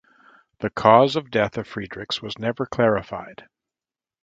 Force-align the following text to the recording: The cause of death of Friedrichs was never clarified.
The 0.61 0.71
cause 0.71 1.15
of 1.15 1.29
death 1.29 1.59
of 1.59 1.67
Friedrichs 1.67 2.23
was 2.23 2.39
never 2.39 2.65
clarified. 2.65 3.47